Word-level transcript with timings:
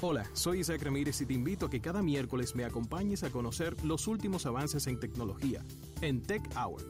Hola, 0.00 0.30
soy 0.32 0.60
Isaac 0.60 0.80
Ramírez 0.82 1.20
y 1.22 1.26
te 1.26 1.34
invito 1.34 1.66
a 1.66 1.70
que 1.70 1.80
cada 1.80 2.02
miércoles 2.02 2.54
me 2.54 2.64
acompañes 2.64 3.24
a 3.24 3.30
conocer 3.30 3.74
los 3.82 4.06
últimos 4.06 4.46
avances 4.46 4.86
en 4.86 5.00
tecnología 5.00 5.64
en 6.02 6.22
Tech 6.22 6.40
Hour. 6.56 6.84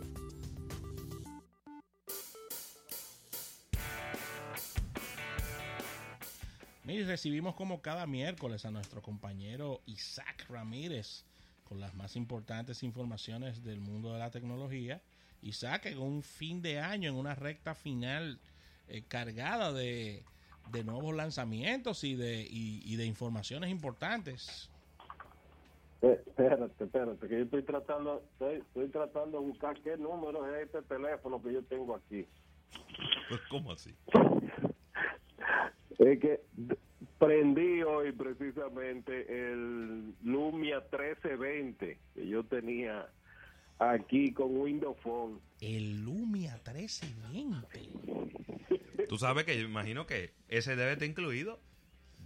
Mire, 6.84 7.07
recibimos 7.07 7.54
como 7.54 7.80
cada 7.80 8.07
miércoles 8.07 8.66
a 8.66 8.71
nuestro 8.71 9.00
compañero 9.00 9.80
Isaac 9.86 10.45
Ramírez 10.50 11.25
con 11.64 11.80
las 11.80 11.95
más 11.95 12.14
importantes 12.14 12.82
informaciones 12.82 13.64
del 13.64 13.80
mundo 13.80 14.12
de 14.12 14.18
la 14.18 14.30
tecnología. 14.30 15.00
Isaac, 15.40 15.86
en 15.86 15.98
un 15.98 16.22
fin 16.22 16.61
de 16.61 16.80
año, 16.80 17.09
en 17.09 17.16
una 17.16 17.34
recta 17.34 17.75
final 17.75 18.38
eh, 18.86 19.02
cargada 19.09 19.72
de, 19.72 20.27
de 20.71 20.85
nuevos 20.85 21.14
lanzamientos 21.14 22.04
y 22.04 22.14
de, 22.14 22.46
y, 22.49 22.96
de 22.96 23.07
informaciones 23.07 23.71
importantes. 23.71 24.71
Eh, 26.03 26.21
espérate, 26.26 26.85
espérate, 26.85 27.26
que 27.26 27.39
yo 27.39 27.45
estoy 27.45 27.63
tratando, 27.63 28.22
estoy, 28.39 28.89
tratando 28.89 29.40
de 29.40 29.46
buscar 29.46 29.81
qué 29.81 29.96
número 29.96 30.46
es 30.54 30.67
este 30.67 30.82
teléfono 30.82 31.43
que 31.43 31.53
yo 31.53 31.62
tengo 31.64 31.96
aquí. 31.96 32.27
Pues, 33.28 33.41
¿cómo 33.50 33.73
así? 33.73 33.95
Es 35.98 36.20
que 36.20 36.41
prendí 37.19 37.83
hoy 37.83 38.12
precisamente 38.12 39.27
el 39.28 40.14
Lumia 40.23 40.81
1320 40.81 41.98
que 42.14 42.28
yo 42.28 42.45
tenía 42.45 43.09
aquí 43.78 44.33
con 44.33 44.56
Windows 44.56 44.98
Phone. 45.00 45.41
El 45.61 46.05
Lumia 46.05 46.61
1320. 46.64 48.78
Tú 49.08 49.19
sabes 49.19 49.44
que 49.44 49.58
yo 49.58 49.64
imagino 49.64 50.06
que 50.06 50.33
ese 50.48 50.77
debe 50.77 50.92
estar 50.92 51.08
incluido 51.08 51.61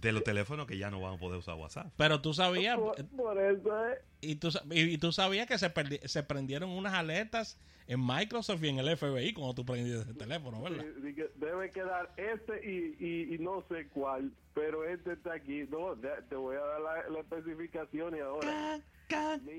de 0.03 0.11
los 0.11 0.23
teléfonos 0.23 0.67
que 0.67 0.77
ya 0.77 0.91
no 0.91 0.99
van 0.99 1.15
a 1.15 1.17
poder 1.17 1.39
usar 1.39 1.55
WhatsApp. 1.55 1.91
Pero 1.97 2.21
tú 2.21 2.33
sabías. 2.33 2.77
Por, 2.77 3.39
eso 3.39 3.87
es. 3.87 3.99
Y 4.21 4.35
tú, 4.35 4.49
y, 4.71 4.97
tú 4.97 5.11
sabías 5.11 5.47
que 5.47 5.57
se, 5.57 5.71
se 6.07 6.23
prendieron 6.23 6.69
unas 6.69 6.93
alertas 6.93 7.57
en 7.87 8.05
Microsoft 8.05 8.63
y 8.63 8.69
en 8.69 8.79
el 8.79 8.97
FBI 8.97 9.33
cuando 9.33 9.53
tú 9.55 9.65
prendiste 9.65 10.01
ese 10.01 10.13
teléfono, 10.13 10.61
¿verdad? 10.61 10.85
debe 11.35 11.71
quedar 11.71 12.13
este 12.15 12.69
y, 12.69 13.33
y, 13.33 13.37
no 13.39 13.63
sé 13.69 13.87
cuál, 13.89 14.31
pero 14.53 14.85
este 14.85 15.13
está 15.13 15.33
aquí. 15.33 15.65
No, 15.69 15.95
te 16.29 16.35
voy 16.35 16.55
a 16.55 16.61
dar 16.61 16.81
la, 16.81 17.09
la 17.09 17.19
especificación 17.19 18.15
y 18.15 18.19
ahora 18.19 18.79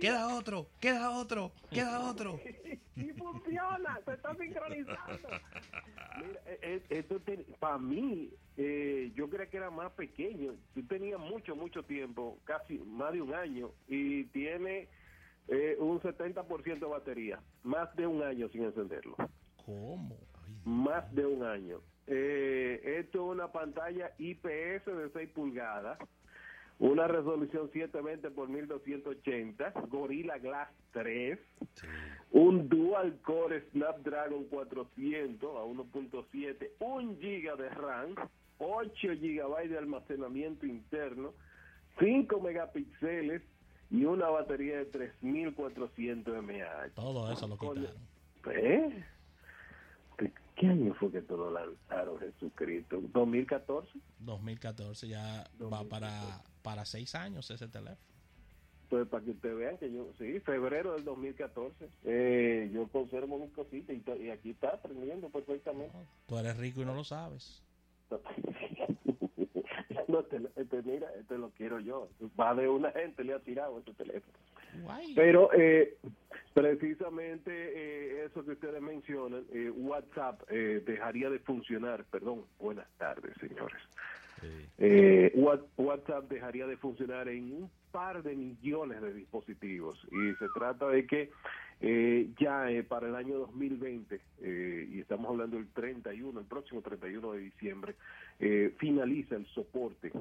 queda 0.00 0.36
otro, 0.36 0.68
queda 0.80 1.10
otro, 1.10 1.52
queda 1.70 2.00
otro. 2.10 2.40
y 2.96 3.12
funciona, 3.12 4.00
se 4.04 4.12
está 4.12 4.34
sincronizando. 4.36 5.28
Mira, 6.18 6.40
eh, 6.46 6.58
eh, 6.62 6.82
esto 6.90 7.20
para 7.58 7.78
mí, 7.78 8.30
eh, 8.56 9.12
yo 9.14 9.28
creía 9.28 9.50
que 9.50 9.56
era 9.56 9.70
más 9.70 9.92
pequeño. 9.92 10.54
Tú 10.74 10.86
tenías 10.86 11.18
mucho, 11.18 11.56
mucho 11.56 11.82
tiempo, 11.82 12.38
casi 12.44 12.78
más 12.78 13.12
de 13.12 13.22
un 13.22 13.34
año, 13.34 13.70
y 13.88 14.24
tiene 14.24 14.88
un 15.78 16.00
70% 16.00 16.78
de 16.78 16.86
batería, 16.86 17.38
más 17.64 17.94
de 17.96 18.06
un 18.06 18.22
año 18.22 18.48
sin 18.48 18.64
encenderlo. 18.64 19.16
¿Cómo? 19.64 20.16
más 20.64 21.14
de 21.14 21.26
un 21.26 21.42
año. 21.42 21.80
esto 22.06 23.18
es 23.18 23.36
una 23.36 23.52
pantalla 23.52 24.12
IPS 24.18 24.86
de 24.86 25.10
6 25.12 25.30
pulgadas 25.34 25.98
una 26.78 27.06
resolución 27.06 27.70
720 27.72 28.30
por 28.30 28.48
1280, 28.48 29.72
Gorilla 29.88 30.38
Glass 30.38 30.68
3, 30.92 31.38
un 32.32 32.68
dual 32.68 33.18
core 33.22 33.64
Snapdragon 33.72 34.44
400 34.44 35.56
a 35.56 35.64
1.7, 35.64 36.70
1 36.80 37.12
GB 37.20 37.56
de 37.56 37.68
RAM, 37.70 38.14
8 38.58 39.08
GB 39.20 39.68
de 39.68 39.78
almacenamiento 39.78 40.66
interno, 40.66 41.32
5 41.98 42.40
megapíxeles 42.40 43.42
y 43.90 44.04
una 44.04 44.28
batería 44.28 44.78
de 44.78 44.86
3400 44.86 46.42
mAh. 46.42 46.90
Todo 46.94 47.32
eso 47.32 47.46
lo 47.46 47.56
quitaron. 47.56 47.86
¿Eh? 48.50 49.04
¿Qué 50.56 50.68
año 50.68 50.94
fue 50.94 51.10
que 51.10 51.22
todo 51.22 51.50
lanzaron 51.50 52.18
Jesucristo? 52.20 53.00
¿2014? 53.12 53.88
2014, 54.20 55.08
ya 55.08 55.50
va 55.60 55.82
para, 55.84 56.42
para 56.62 56.84
seis 56.84 57.14
años 57.14 57.50
ese 57.50 57.66
teléfono. 57.66 57.98
Pues 58.88 59.08
para 59.08 59.24
que 59.24 59.32
ustedes 59.32 59.56
vean 59.56 59.78
que 59.78 59.92
yo, 59.92 60.12
sí, 60.18 60.38
febrero 60.40 60.92
del 60.92 61.04
2014, 61.04 61.88
eh, 62.04 62.70
yo 62.72 62.86
conservo 62.88 63.38
mis 63.38 63.52
cositas 63.52 63.96
y, 63.96 64.30
aquí 64.30 64.50
está 64.50 64.68
aprendiendo 64.68 65.28
perfectamente. 65.30 65.96
tú 66.28 66.38
eres 66.38 66.56
rico 66.56 66.82
y 66.82 66.84
no 66.84 66.94
lo 66.94 67.02
sabes. 67.02 67.62
no, 70.06 70.22
te, 70.30 70.40
este, 70.54 70.82
mira, 70.82 71.08
este 71.18 71.38
lo 71.38 71.50
quiero 71.50 71.80
yo. 71.80 72.08
Va 72.38 72.54
de 72.54 72.68
una 72.68 72.92
gente 72.92 73.24
le 73.24 73.34
ha 73.34 73.40
tirado 73.40 73.80
ese 73.80 73.92
teléfono. 73.94 74.38
Pero 75.14 75.50
eh, 75.54 75.96
precisamente 76.54 77.50
eh, 77.52 78.24
eso 78.24 78.44
que 78.44 78.52
ustedes 78.52 78.80
mencionan, 78.80 79.44
eh, 79.52 79.70
WhatsApp 79.70 80.48
dejaría 80.48 81.28
de 81.28 81.40
funcionar, 81.40 82.04
perdón, 82.04 82.44
buenas 82.58 82.88
tardes 82.96 83.34
señores. 83.40 83.82
WhatsApp 85.76 86.30
dejaría 86.30 86.66
de 86.66 86.76
funcionar 86.76 87.28
en 87.28 87.52
un 87.52 87.70
par 87.90 88.22
de 88.22 88.34
millones 88.34 89.02
de 89.02 89.12
dispositivos. 89.12 89.98
Y 90.10 90.34
se 90.38 90.46
trata 90.54 90.88
de 90.88 91.06
que 91.06 91.30
ya 92.38 92.66
para 92.88 93.08
el 93.08 93.16
año 93.16 93.38
2020, 93.38 94.20
y 94.42 95.00
estamos 95.00 95.30
hablando 95.30 95.56
del 95.56 95.68
31, 95.68 96.38
el 96.38 96.46
próximo 96.46 96.82
31 96.82 97.32
de 97.32 97.38
diciembre, 97.40 97.94
finaliza 98.78 99.36
el 99.36 99.46
soporte 99.46 100.12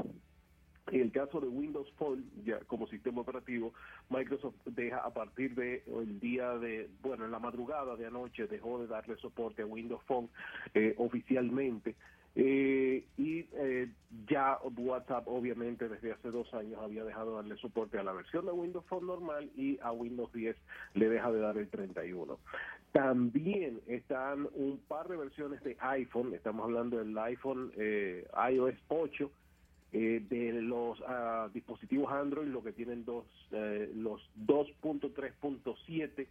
en 0.92 1.02
el 1.02 1.12
caso 1.12 1.40
de 1.40 1.48
Windows 1.48 1.90
Phone, 1.98 2.26
ya 2.44 2.60
como 2.68 2.88
sistema 2.88 3.22
operativo, 3.22 3.74
Microsoft 4.10 4.56
deja 4.66 4.98
a 4.98 5.14
partir 5.14 5.56
de 5.56 5.84
el 5.88 6.20
día 6.20 6.58
de, 6.58 6.90
bueno, 7.02 7.26
en 7.26 7.32
la 7.32 7.40
madrugada 7.40 7.96
de 7.96 8.06
anoche 8.06 8.48
dejó 8.48 8.80
de 8.80 8.88
darle 8.88 9.16
soporte 9.18 9.62
a 9.62 9.66
Windows 9.66 10.04
Phone 10.04 10.30
eh, 10.74 10.94
oficialmente. 10.98 11.96
Eh, 12.36 13.06
y 13.16 13.46
eh, 13.54 13.92
ya 14.28 14.58
WhatsApp 14.76 15.28
obviamente 15.28 15.88
desde 15.88 16.14
hace 16.14 16.32
dos 16.32 16.52
años 16.56 16.82
había 16.82 17.04
dejado 17.04 17.30
de 17.30 17.36
darle 17.36 17.58
soporte 17.58 18.00
a 18.00 18.04
la 18.04 18.12
versión 18.12 18.48
de 18.48 18.52
Windows 18.52 18.84
Phone 18.88 19.06
normal 19.06 19.52
y 19.56 19.78
a 19.84 19.92
Windows 19.92 20.34
10 20.34 20.56
le 20.96 21.10
deja 21.10 21.32
de 21.32 21.40
dar 21.40 21.60
el 21.60 21.70
31. 21.70 22.40
También 22.92 23.82
están 23.86 24.50
un 24.56 24.80
par 24.88 25.08
de 25.10 25.18
versiones 25.18 25.64
de 25.64 25.78
iPhone, 25.80 26.34
estamos 26.34 26.64
hablando 26.64 26.98
del 26.98 27.16
iPhone 27.20 27.72
iOS 27.78 28.76
8 28.88 29.30
eh, 29.96 30.26
de 30.28 30.54
los 30.54 31.00
ah, 31.08 31.52
dispositivos 31.54 32.12
Android, 32.12 32.48
lo 32.48 32.64
que 32.64 32.72
tienen 32.72 33.06
dos, 33.06 33.26
eh, 33.52 33.92
los 33.96 34.28
2.3.7 34.48 36.28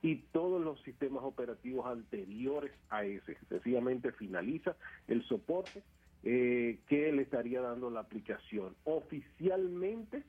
y 0.00 0.16
todos 0.32 0.62
los 0.62 0.80
sistemas 0.80 1.22
operativos 1.22 1.84
anteriores 1.84 2.72
a 2.88 3.04
ese. 3.04 3.36
Sencillamente 3.50 4.12
finaliza 4.12 4.76
el 5.08 5.22
soporte 5.24 5.82
eh, 6.24 6.78
que 6.88 7.12
le 7.12 7.20
estaría 7.20 7.60
dando 7.60 7.90
la 7.90 8.00
aplicación. 8.00 8.74
Oficialmente, 8.84 10.22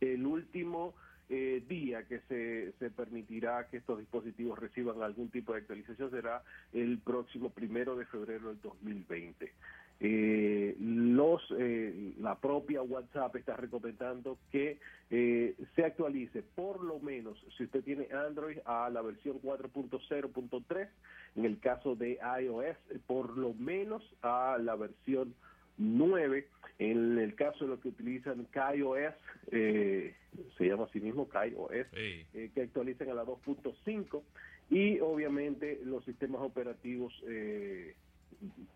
el 0.00 0.24
último 0.24 0.94
día 1.28 2.04
que 2.04 2.20
se, 2.28 2.70
se 2.78 2.88
permitirá 2.88 3.66
que 3.66 3.78
estos 3.78 3.98
dispositivos 3.98 4.60
reciban 4.60 5.02
algún 5.02 5.28
tipo 5.28 5.52
de 5.52 5.58
actualización 5.58 6.08
será 6.12 6.44
el 6.72 6.98
próximo 6.98 7.50
primero 7.50 7.96
de 7.96 8.06
febrero 8.06 8.50
del 8.50 8.60
2020 8.60 9.52
eh, 10.00 10.76
los 10.78 11.42
eh, 11.58 12.12
la 12.18 12.38
propia 12.38 12.82
WhatsApp 12.82 13.36
está 13.36 13.56
recomendando 13.56 14.38
que 14.52 14.78
eh, 15.10 15.54
se 15.74 15.84
actualice 15.84 16.42
por 16.42 16.84
lo 16.84 16.98
menos 17.00 17.38
si 17.56 17.64
usted 17.64 17.82
tiene 17.82 18.08
Android 18.12 18.58
a 18.66 18.90
la 18.90 19.00
versión 19.00 19.40
4.0.3 19.40 20.88
en 21.36 21.44
el 21.46 21.58
caso 21.60 21.96
de 21.96 22.18
iOS 22.40 22.76
por 23.06 23.38
lo 23.38 23.54
menos 23.54 24.02
a 24.22 24.58
la 24.60 24.76
versión 24.76 25.34
9 25.78 26.46
en 26.78 27.18
el 27.18 27.34
caso 27.34 27.64
de 27.64 27.70
los 27.70 27.80
que 27.80 27.88
utilizan 27.88 28.44
KaiOS 28.50 29.14
eh, 29.50 30.14
se 30.58 30.66
llama 30.66 30.84
así 30.84 31.00
mismo 31.00 31.28
KaiOS 31.28 31.86
eh, 31.92 32.50
que 32.54 32.62
actualicen 32.62 33.10
a 33.10 33.14
la 33.14 33.24
2.5 33.24 34.22
y 34.68 35.00
obviamente 35.00 35.80
los 35.84 36.04
sistemas 36.04 36.42
operativos 36.42 37.14
eh, 37.26 37.94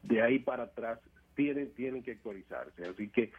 de 0.03 0.23
ahí 0.23 0.39
para 0.39 0.65
atrás 0.65 0.99
tienen, 1.35 1.71
tienen 1.75 2.03
que 2.03 2.13
actualizarse. 2.13 2.85
Así 2.85 3.09
que 3.09 3.31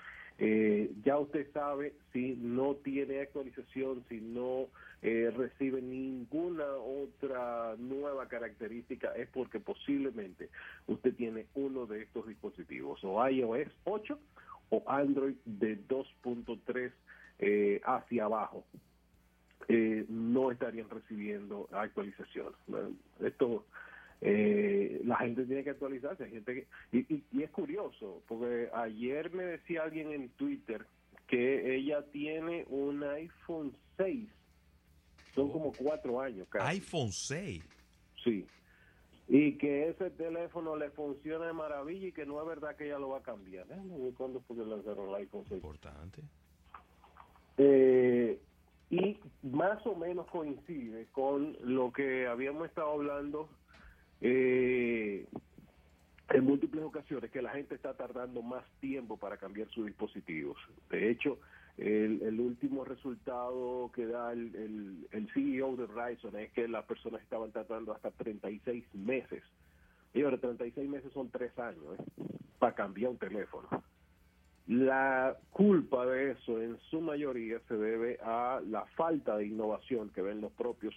eh, 0.44 0.92
ya 1.04 1.20
usted 1.20 1.52
sabe 1.54 1.94
si 2.12 2.36
no 2.36 2.76
tiene 2.76 3.22
actualización, 3.22 4.04
si 4.10 4.20
no 4.22 4.70
eh, 5.04 5.32
recibe 5.36 5.84
ninguna 5.84 6.66
otra 6.66 7.76
nueva 7.78 8.28
característica, 8.28 9.14
es 9.16 9.30
porque 9.30 9.60
posiblemente 9.60 10.50
usted 10.88 11.14
tiene 11.14 11.46
uno 11.54 11.86
de 11.86 12.02
estos 12.02 12.28
dispositivos, 12.28 13.00
o 13.04 13.30
iOS 13.30 13.68
8 13.84 14.20
o 14.72 14.84
Android 14.88 15.36
de 15.46 15.78
2.3 15.88 16.92
eh, 17.38 17.82
hacia 17.84 18.26
abajo. 18.26 18.64
no 20.10 20.52
estarían 20.52 20.90
recibiendo 20.90 21.70
actualización. 21.72 22.54
Esto 23.20 23.66
eh, 24.22 25.02
la 25.04 25.18
gente 25.18 25.46
tiene 25.46 25.64
que 25.64 25.72
actualizarse. 25.72 26.30
Gente 26.30 26.68
y, 26.92 27.02
es 27.42 27.50
curioso, 27.50 27.52
curioso, 27.52 28.22
porque 28.28 28.70
ayer 28.74 29.32
me 29.34 29.44
decía 29.44 29.84
alguien 29.84 30.12
en 30.12 30.30
Twitter 30.30 30.86
que 31.28 31.76
ella 31.76 32.04
tiene 32.12 32.66
un 32.70 33.04
iPhone 33.04 33.76
6. 33.98 34.30
Son 35.34 35.50
Oh. 35.50 35.52
como 35.54 35.72
cuatro 35.74 36.20
años, 36.22 36.48
casi. 36.50 36.76
iPhone 36.76 37.12
6. 37.12 37.64
Sí. 38.24 38.46
Y 39.28 39.54
que 39.54 39.90
ese 39.90 40.10
teléfono 40.12 40.76
le 40.76 40.90
funciona 40.92 41.48
de 41.48 41.54
maravilla 41.54 42.08
y 42.08 42.12
que 42.12 42.26
no 42.26 42.40
es 42.42 42.48
verdad 42.48 42.76
que 42.76 42.86
ella 42.86 43.00
lo 43.00 43.10
va 43.10 43.20
a 43.20 43.24
cambiar. 43.24 43.66
Déjame 43.68 43.98
ver 43.98 44.14
cuándo 44.14 44.42
fue 44.42 44.58
que 44.58 44.66
lanzaron 44.66 45.10
el 45.10 45.16
iPhone 45.16 45.46
6. 45.48 45.54
Importante. 45.64 46.22
Eh, 47.58 48.40
y 48.90 49.18
más 49.44 49.86
o 49.88 49.96
menos 49.96 50.28
coincide 50.28 51.08
con 51.14 51.56
lo 51.64 51.94
que 51.94 52.28
habíamos 52.28 52.68
estado 52.68 52.92
hablando 52.92 53.50
eh, 54.22 55.26
en 56.30 56.44
múltiples 56.46 56.84
ocasiones, 56.84 57.30
que 57.32 57.42
la 57.42 57.52
gente 57.52 57.76
está 57.76 57.94
tardando 57.96 58.42
más 58.42 58.64
tiempo 58.80 59.18
para 59.18 59.38
cambiar 59.38 59.68
sus 59.70 59.86
dispositivos. 59.86 60.58
De 60.90 61.10
hecho, 61.10 61.40
el, 61.78 62.22
el 62.22 62.40
último 62.40 62.86
resultado 62.86 63.92
que 63.94 64.06
da 64.06 64.32
el, 64.32 64.56
el, 64.56 65.08
el 65.12 65.30
CEO 65.34 65.76
de 65.76 65.88
Verizon 65.88 66.36
es 66.38 66.52
que 66.52 66.68
las 66.68 66.86
personas 66.86 67.22
estaban 67.22 67.52
tardando 67.52 67.94
hasta 67.94 68.12
36 68.12 68.86
meses. 68.96 69.44
Y 70.14 70.22
ahora 70.24 70.38
36 70.38 70.90
meses 70.90 71.12
son 71.14 71.30
tres 71.30 71.58
años 71.58 71.84
¿eh? 71.98 72.24
para 72.60 72.76
cambiar 72.76 73.12
un 73.12 73.18
teléfono. 73.18 73.68
La 74.68 75.36
culpa 75.50 76.06
de 76.06 76.32
eso 76.32 76.62
en 76.62 76.78
su 76.90 77.02
mayoría 77.02 77.60
se 77.68 77.76
debe 77.76 78.20
a 78.24 78.62
la 78.70 78.86
falta 78.96 79.36
de 79.38 79.48
innovación 79.48 80.10
que 80.12 80.22
ven 80.22 80.40
los 80.40 80.52
propios 80.54 80.94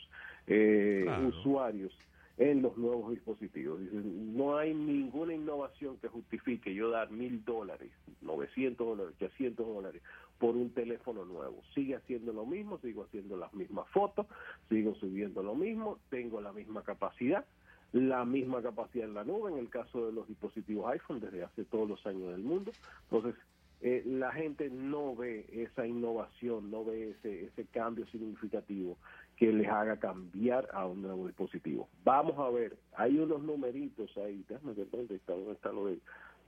eh, 0.47 1.03
Claro. 1.05 1.29
usuarios 1.29 1.93
en 2.37 2.63
los 2.63 2.77
nuevos 2.77 3.11
dispositivos. 3.11 3.81
Dicen, 3.81 4.37
no 4.37 4.57
hay 4.57 4.75
ninguna 4.75 5.35
innovación 5.35 5.97
que 5.99 6.09
justifique 6.09 6.75
yo 6.75 6.91
dar 6.91 7.11
mil 7.11 7.45
dólares, 7.45 7.91
900 8.23 8.87
dólares, 8.87 9.15
800 9.17 9.67
dólares 9.67 10.03
por 10.39 10.57
un 10.57 10.71
teléfono 10.71 11.25
nuevo. 11.25 11.63
Sigue 11.75 11.97
haciendo 11.97 12.33
lo 12.33 12.45
mismo, 12.45 12.79
sigo 12.79 13.05
haciendo 13.05 13.37
las 13.37 13.55
mismas 13.55 13.89
fotos, 13.91 14.27
sigo 14.69 14.95
subiendo 14.97 15.43
lo 15.43 15.55
mismo, 15.55 15.99
tengo 16.11 16.41
la 16.41 16.53
misma 16.53 16.83
capacidad, 16.83 17.45
la 17.93 18.25
misma 18.25 18.61
capacidad 18.61 19.07
en 19.07 19.15
la 19.15 19.25
nube 19.25 19.53
en 19.53 19.59
el 19.59 19.71
caso 19.71 20.07
de 20.07 20.13
los 20.13 20.27
dispositivos 20.27 20.91
iPhone 20.93 21.21
desde 21.21 21.45
hace 21.45 21.65
todos 21.65 21.89
los 21.89 22.05
años 22.07 22.33
del 22.33 22.43
mundo. 22.43 22.73
Entonces, 23.11 23.41
eh, 23.81 24.03
la 24.07 24.33
gente 24.33 24.71
no 24.71 25.15
ve 25.15 25.47
esa 25.53 25.87
innovación, 25.87 26.71
no 26.71 26.85
ve 26.85 27.11
ese, 27.11 27.45
ese 27.45 27.67
cambio 27.67 28.07
significativo 28.07 28.97
que 29.37 29.53
les 29.53 29.69
haga 29.69 29.99
cambiar 29.99 30.69
a 30.73 30.87
un 30.87 31.03
nuevo 31.03 31.27
dispositivo. 31.27 31.89
Vamos 32.05 32.39
a 32.39 32.51
ver, 32.51 32.77
hay 32.97 33.19
unos 33.19 33.43
numeritos 33.43 34.17
ahí, 34.19 34.45
déjame 34.49 34.75
ver 34.75 34.91
dónde 34.91 35.17
está, 35.17 35.33
dónde 35.33 35.53
está 35.53 35.73
lo 35.73 35.87
de, 35.87 35.99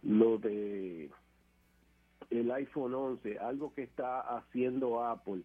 lo 0.03 0.39
de 0.39 1.11
el 2.31 2.51
iPhone 2.51 2.95
11, 2.95 3.39
algo 3.39 3.73
que 3.75 3.83
está 3.83 4.21
haciendo 4.21 5.05
Apple. 5.05 5.43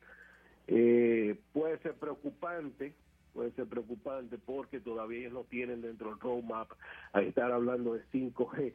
Eh, 0.68 1.36
puede 1.54 1.78
ser 1.80 1.96
preocupante, 1.96 2.94
puede 3.34 3.52
ser 3.52 3.68
preocupante 3.68 4.38
porque 4.38 4.80
todavía 4.80 5.20
ellos 5.20 5.34
no 5.34 5.44
tienen 5.44 5.82
dentro 5.82 6.10
del 6.10 6.20
roadmap 6.20 6.70
a 7.14 7.22
estar 7.22 7.52
hablando 7.52 7.94
de 7.94 8.04
5G, 8.12 8.74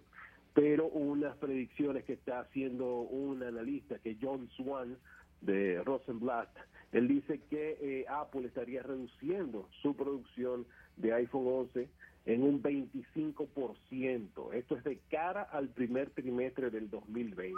pero 0.55 0.87
unas 0.87 1.37
predicciones 1.37 2.05
que 2.05 2.15
está 2.15 2.41
haciendo 2.41 3.01
un 3.01 3.43
analista 3.43 3.99
que 3.99 4.17
John 4.21 4.49
Swan 4.57 4.97
de 5.41 5.83
Rosenblatt, 5.85 6.51
él 6.93 7.09
dice 7.09 7.41
que 7.51 7.79
eh, 7.81 8.07
Apple 8.09 8.47
estaría 8.47 8.83
reduciendo 8.83 9.69
su 9.83 9.95
producción 9.95 10.67
de 10.97 11.13
iPhone 11.13 11.47
11 11.47 11.89
en 12.27 12.43
un 12.43 12.63
25%. 12.63 14.53
Esto 14.55 14.77
es 14.77 14.85
de 14.85 14.99
cara 15.11 15.43
al 15.43 15.69
primer 15.69 16.11
trimestre 16.11 16.71
del 16.71 16.89
2020. 16.91 17.55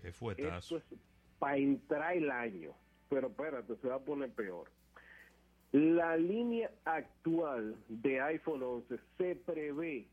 Qué 0.00 0.08
Esto 0.08 0.18
fuetazo. 0.18 0.76
es 0.78 0.84
para 1.38 1.56
entrar 1.56 2.16
el 2.16 2.30
año. 2.30 2.72
Pero 3.08 3.28
espérate, 3.28 3.76
se 3.76 3.88
va 3.88 3.96
a 3.96 4.00
poner 4.00 4.30
peor. 4.30 4.70
La 5.72 6.16
línea 6.16 6.70
actual 6.84 7.76
de 7.88 8.20
iPhone 8.20 8.62
11 8.62 8.98
se 9.18 9.36
prevé 9.36 10.06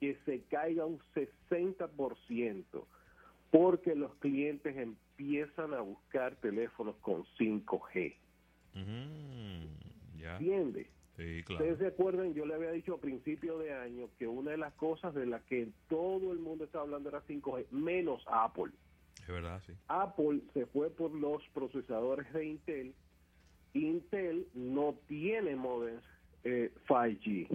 que 0.00 0.16
se 0.24 0.42
caiga 0.44 0.84
un 0.84 0.98
60% 1.14 2.64
porque 3.50 3.94
los 3.94 4.14
clientes 4.16 4.76
empiezan 4.76 5.09
a 5.58 5.80
buscar 5.80 6.36
teléfonos 6.36 6.96
con 6.96 7.24
5G. 7.38 8.16
Ujú, 8.74 10.18
Ya. 10.18 10.36
¿Entiende? 10.36 10.90
Sí, 11.16 11.42
claro. 11.44 11.64
Ustedes 11.64 11.78
se 11.78 11.86
acuerdan, 11.88 12.34
yo 12.34 12.46
le 12.46 12.54
había 12.54 12.70
dicho 12.70 12.94
a 12.94 13.00
principio 13.00 13.58
de 13.58 13.72
año 13.72 14.08
que 14.18 14.26
una 14.26 14.52
de 14.52 14.56
las 14.56 14.72
cosas 14.74 15.14
de 15.14 15.26
las 15.26 15.42
que 15.44 15.68
todo 15.88 16.32
el 16.32 16.38
mundo 16.38 16.64
estaba 16.64 16.84
hablando 16.84 17.08
era 17.08 17.22
5G, 17.26 17.66
menos 17.70 18.22
Apple. 18.26 18.72
Es 19.20 19.28
verdad, 19.28 19.62
sí. 19.66 19.74
Apple 19.88 20.40
se 20.54 20.66
fue 20.66 20.90
por 20.90 21.10
los 21.12 21.42
procesadores 21.52 22.32
de 22.32 22.46
Intel. 22.46 22.94
Intel 23.74 24.46
no 24.54 24.98
tiene 25.06 25.56
modems 25.56 26.04
eh, 26.44 26.72
5G, 26.88 27.48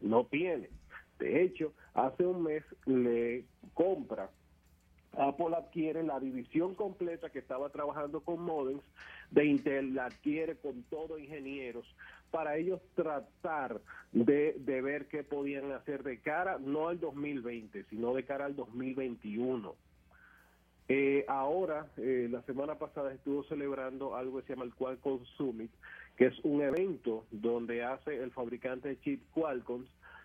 no 0.00 0.26
tiene. 0.26 0.70
De 1.18 1.42
hecho, 1.42 1.74
hace 1.92 2.24
un 2.24 2.42
mes 2.42 2.64
le 2.86 3.44
compra, 3.74 4.30
Apple 5.16 5.56
adquiere 5.56 6.02
la 6.02 6.20
división 6.20 6.74
completa 6.74 7.30
que 7.30 7.40
estaba 7.40 7.68
trabajando 7.70 8.20
con 8.20 8.42
modems 8.42 8.84
de 9.30 9.44
Intel, 9.44 9.94
la 9.94 10.06
adquiere 10.06 10.56
con 10.56 10.82
todos 10.84 11.18
ingenieros 11.20 11.84
para 12.30 12.56
ellos 12.56 12.80
tratar 12.94 13.80
de, 14.12 14.54
de 14.58 14.82
ver 14.82 15.06
qué 15.08 15.24
podían 15.24 15.72
hacer 15.72 16.02
de 16.02 16.20
cara, 16.20 16.58
no 16.58 16.88
al 16.88 17.00
2020, 17.00 17.84
sino 17.90 18.14
de 18.14 18.24
cara 18.24 18.46
al 18.46 18.54
2021. 18.54 19.74
Eh, 20.92 21.24
ahora, 21.28 21.86
eh, 21.98 22.26
la 22.28 22.42
semana 22.42 22.74
pasada 22.76 23.12
estuvo 23.12 23.44
celebrando 23.44 24.16
algo 24.16 24.38
que 24.40 24.46
se 24.46 24.52
llama 24.54 24.64
el 24.64 24.74
Qualcomm 24.74 25.24
Summit, 25.36 25.70
que 26.16 26.26
es 26.26 26.38
un 26.42 26.62
evento 26.62 27.26
donde 27.30 27.84
hace 27.84 28.16
el 28.20 28.32
fabricante 28.32 28.88
de 28.88 29.00
chip 29.00 29.22
Qualcomm, 29.32 29.84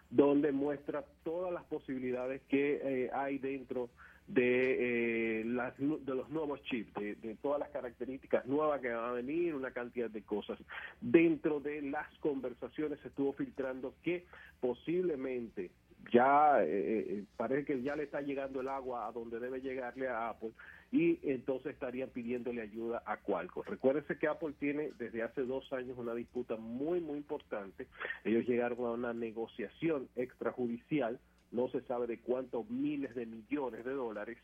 donde 0.09 0.51
muestra 0.51 1.03
todas 1.23 1.53
las 1.53 1.63
posibilidades 1.65 2.41
que 2.43 2.79
eh, 2.83 3.09
hay 3.13 3.37
dentro 3.37 3.89
de, 4.27 5.41
eh, 5.41 5.45
las, 5.45 5.77
de 5.77 6.15
los 6.15 6.29
nuevos 6.29 6.61
chips, 6.63 6.93
de, 6.95 7.15
de 7.15 7.35
todas 7.35 7.59
las 7.59 7.69
características 7.69 8.45
nuevas 8.45 8.81
que 8.81 8.89
van 8.89 9.09
a 9.09 9.13
venir, 9.13 9.53
una 9.53 9.71
cantidad 9.71 10.09
de 10.09 10.23
cosas. 10.23 10.57
Dentro 10.99 11.59
de 11.59 11.81
las 11.83 12.07
conversaciones 12.19 12.99
se 13.01 13.09
estuvo 13.09 13.33
filtrando 13.33 13.93
que 14.03 14.25
posiblemente 14.59 15.69
ya 16.11 16.63
eh, 16.63 16.67
eh, 17.07 17.23
parece 17.37 17.65
que 17.65 17.81
ya 17.81 17.95
le 17.95 18.03
está 18.03 18.21
llegando 18.21 18.61
el 18.61 18.67
agua 18.67 19.07
a 19.07 19.11
donde 19.11 19.39
debe 19.39 19.61
llegarle 19.61 20.07
a 20.07 20.29
Apple 20.29 20.51
y 20.92 21.20
entonces 21.24 21.74
estarían 21.74 22.10
pidiéndole 22.10 22.62
ayuda 22.62 23.04
a 23.06 23.18
Qualcomm. 23.18 23.63
Recuérdense 23.65 24.18
que 24.18 24.27
Apple 24.27 24.54
tiene 24.60 24.92
desde 24.98 25.24
hace 25.24 25.42
dos 25.42 25.72
años 25.74 25.98
una 25.98 26.13
disputa 26.13 26.56
muy, 26.56 27.01
muy 27.01 27.18
importante. 27.18 27.88
Ellos 28.24 28.48
llegaron 28.48 28.80
a 28.86 28.92
una 28.92 29.13
negociación 29.13 30.08
extrajudicial, 30.15 31.20
no 31.51 31.68
se 31.70 31.82
sabe 31.82 32.08
de 32.08 32.20
cuántos 32.20 32.70
miles 32.70 33.15
de 33.15 33.25
millones 33.25 33.84
de 33.84 33.92
dólares, 33.92 34.38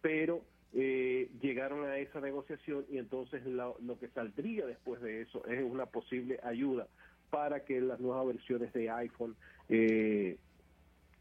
pero 0.00 0.42
eh, 0.74 1.30
llegaron 1.40 1.84
a 1.84 1.98
esa 1.98 2.20
negociación 2.20 2.86
y 2.90 2.98
entonces 2.98 3.44
lo, 3.44 3.76
lo 3.80 3.98
que 3.98 4.08
saldría 4.08 4.66
después 4.66 5.00
de 5.02 5.22
eso 5.22 5.44
es 5.46 5.62
una 5.62 5.86
posible 5.86 6.40
ayuda 6.42 6.88
para 7.30 7.64
que 7.64 7.80
las 7.80 8.00
nuevas 8.00 8.26
versiones 8.26 8.72
de 8.72 8.90
iPhone 8.90 9.36
eh, 9.68 10.36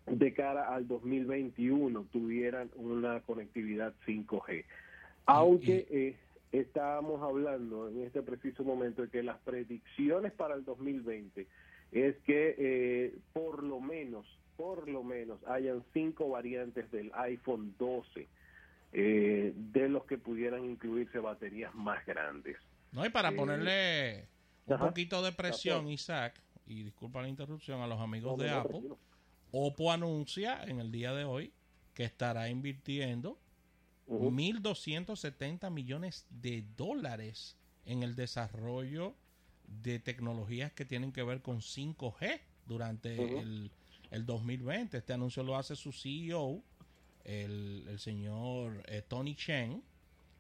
de 0.08 0.34
cara 0.34 0.74
al 0.74 0.88
2021 0.88 2.06
tuvieran 2.12 2.70
una 2.76 3.20
conectividad 3.22 3.94
5G. 4.06 4.66
Aunque 5.26 5.88
eh, 5.90 6.18
estábamos 6.52 7.22
hablando 7.22 7.90
en 7.90 8.04
este 8.04 8.22
preciso 8.22 8.64
momento 8.64 9.04
de 9.04 9.10
que 9.10 9.24
las 9.24 9.38
predicciones 9.40 10.32
para 10.34 10.56
el 10.56 10.66
2020 10.66 11.48
es 11.92 12.16
que 12.26 12.56
eh, 12.58 13.16
por 13.34 13.64
lo 13.64 13.80
menos, 13.80 14.26
por 14.58 14.90
lo 14.90 15.04
menos 15.04 15.40
hayan 15.48 15.84
cinco 15.94 16.30
variantes 16.30 16.90
del 16.92 17.12
iPhone 17.16 17.74
12 17.78 18.28
eh, 18.94 19.54
de 19.56 19.90
los 19.90 20.04
que 20.06 20.18
pudieran 20.18 20.66
incluirse 20.66 21.20
baterías 21.20 21.74
más 21.76 22.06
grandes. 22.06 22.58
No, 22.92 23.06
y 23.06 23.10
para 23.10 23.30
Eh, 23.30 23.36
ponerle 23.36 24.28
un 24.66 24.74
ajá. 24.74 24.88
poquito 24.88 25.22
de 25.22 25.32
presión. 25.32 25.88
Isaac, 25.88 26.42
y 26.66 26.84
disculpa 26.84 27.22
la 27.22 27.30
interrupción 27.30 27.82
a 27.82 27.88
los 27.88 28.00
amigos 28.02 28.38
No, 28.38 28.44
de 28.44 28.50
Apple. 28.50 28.82
Oppo 29.52 29.92
anuncia 29.92 30.64
en 30.64 30.80
el 30.80 30.92
día 30.92 31.14
de 31.14 31.26
hoy 31.26 31.54
que 31.94 32.04
estará 32.04 32.50
invirtiendo 32.50 33.38
Ujú. 34.08 34.32
1.270 34.32 35.70
millones 35.70 36.26
de 36.30 36.66
dólares 36.76 37.58
en 37.86 38.04
el 38.04 38.16
desarrollo 38.16 39.16
de 39.68 40.00
tecnologías 40.00 40.72
que 40.74 40.86
tienen 40.86 41.12
que 41.12 41.24
ver 41.24 41.42
con 41.42 41.60
5G 41.62 42.42
durante 42.66 43.20
Ujú. 43.20 43.40
el, 43.40 43.72
el 44.12 44.26
2020. 44.26 44.98
Este 44.98 45.14
anuncio 45.14 45.44
lo 45.44 45.56
hace 45.58 45.76
su 45.76 45.92
CEO, 45.92 46.62
el, 47.24 47.86
el 47.90 48.00
señor 48.00 48.84
eh, 48.88 49.02
Tony 49.08 49.36
Chen, 49.36 49.84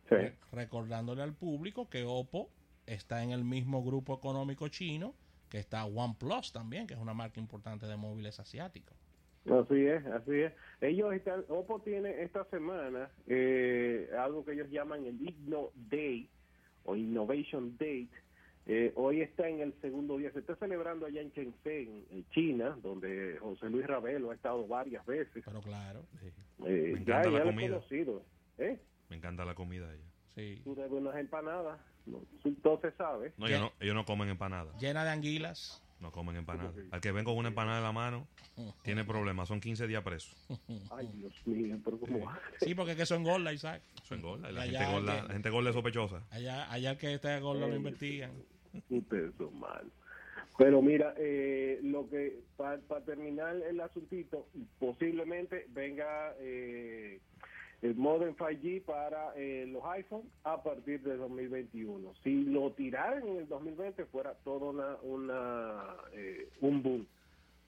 Sí. 0.09 0.15
re- 0.15 0.37
recordándole 0.51 1.21
al 1.21 1.33
público 1.33 1.87
que 1.89 2.03
Oppo 2.03 2.49
está 2.85 3.23
en 3.23 3.31
el 3.31 3.45
mismo 3.45 3.81
grupo 3.83 4.13
económico 4.13 4.67
chino 4.67 5.15
que 5.47 5.59
está 5.59 5.85
OnePlus 5.85 6.51
también, 6.51 6.87
que 6.87 6.93
es 6.95 6.99
una 6.99 7.13
marca 7.13 7.39
importante 7.39 7.85
de 7.85 7.95
móviles 7.97 8.39
asiáticos. 8.39 8.97
Así 9.49 9.85
es, 9.87 10.05
así 10.05 10.31
es. 10.41 10.53
Ellos 10.81 11.13
están, 11.13 11.43
Oppo 11.49 11.79
tiene 11.81 12.21
esta 12.23 12.43
semana 12.45 13.09
eh, 13.27 14.09
algo 14.19 14.45
que 14.45 14.53
ellos 14.53 14.69
llaman 14.69 15.05
el 15.05 15.19
Inno 15.27 15.71
Day 15.89 16.29
o 16.85 16.95
Innovation 16.95 17.71
Date. 17.77 18.09
Eh, 18.67 18.93
hoy 18.95 19.21
está 19.21 19.49
en 19.49 19.59
el 19.61 19.73
segundo 19.81 20.17
día, 20.19 20.31
se 20.31 20.39
está 20.39 20.55
celebrando 20.57 21.07
allá 21.07 21.21
en 21.21 21.31
Shenzhen, 21.31 22.05
en 22.11 22.29
China, 22.29 22.77
donde 22.83 23.37
José 23.41 23.69
Luis 23.71 23.87
Ravelo 23.87 24.29
ha 24.29 24.35
estado 24.35 24.67
varias 24.67 25.03
veces. 25.07 25.43
Pero 25.43 25.61
claro, 25.61 26.03
Eh, 26.65 26.93
Me 26.93 27.03
ya 27.05 27.21
encanta 27.23 27.29
la 27.31 27.39
ya 27.39 27.43
lo 27.45 27.49
he 27.49 27.53
comida. 27.55 27.69
conocido. 27.69 28.23
¿Eh? 28.59 28.79
Me 29.09 29.15
encanta 29.15 29.43
la 29.45 29.55
comida 29.55 29.91
ella. 29.91 30.03
sí. 30.35 30.61
Tú 30.63 30.75
debes 30.75 30.91
unas 30.91 31.15
empanadas, 31.15 31.79
no, 32.05 32.21
entonces 32.45 32.93
sabes. 32.97 33.33
No, 33.39 33.47
ellos 33.47 33.61
no, 33.61 33.71
ellos 33.79 33.95
no 33.95 34.05
comen 34.05 34.29
empanadas. 34.29 34.79
Llena 34.79 35.03
de 35.03 35.09
anguilas. 35.09 35.83
No 35.99 36.11
comen 36.11 36.35
empanadas. 36.35 36.73
Al 36.91 36.99
que 37.01 37.11
ven 37.11 37.23
con 37.25 37.37
una 37.37 37.49
empanada 37.49 37.77
en 37.77 37.83
la 37.83 37.91
mano, 37.91 38.27
tiene 38.83 39.03
problemas. 39.05 39.47
Son 39.47 39.59
15 39.59 39.87
días 39.87 40.03
presos. 40.03 40.35
Ay, 40.91 41.07
Dios 41.13 41.33
mío, 41.45 41.77
pero 41.83 41.99
¿cómo 41.99 42.25
va? 42.25 42.39
Sí, 42.59 42.73
porque 42.75 42.91
es 42.91 42.97
que 42.97 43.03
eso 43.03 43.15
engorda, 43.15 43.53
Isaac. 43.53 43.81
Eso 44.03 44.15
engorda. 44.15 44.49
y 44.49 44.53
La, 44.53 44.61
Allá 44.63 44.79
gente 44.79 44.93
gorda, 44.93 45.15
que- 45.21 45.27
la 45.27 45.33
gente 45.33 45.49
gorda 45.49 45.69
es 45.69 45.75
sospechosa. 45.75 46.23
Allá, 46.31 46.71
allá 46.71 46.91
el 46.91 46.97
que 46.97 47.13
esté 47.13 47.39
gordo 47.39 47.67
lo 47.67 47.75
investigan. 47.75 48.31
Ustedes 48.89 49.33
son 49.37 49.59
malos. 49.59 49.91
Pero 50.57 50.81
mira, 50.81 51.13
eh, 51.17 51.79
lo 51.83 52.09
que 52.09 52.39
para 52.57 52.77
terminar 53.05 53.55
el 53.55 53.79
asuntito, 53.81 54.47
posiblemente 54.79 55.65
venga 55.69 56.35
eh, 56.39 57.19
el 57.81 57.95
modem 57.95 58.35
5G 58.35 58.83
para 58.83 59.33
eh, 59.35 59.65
los 59.67 59.83
iPhone 59.85 60.23
a 60.43 60.61
partir 60.61 61.01
de 61.01 61.17
2021. 61.17 62.13
Si 62.23 62.43
lo 62.43 62.71
tiraran 62.73 63.27
en 63.27 63.37
el 63.37 63.47
2020 63.47 64.05
fuera 64.05 64.33
todo 64.43 64.69
una, 64.69 64.97
una 65.01 65.95
eh, 66.13 66.49
un 66.61 66.83
boom. 66.83 67.07